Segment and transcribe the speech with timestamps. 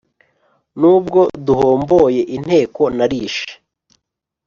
[0.79, 3.51] N’ubwo duhomboye inteko nalishe.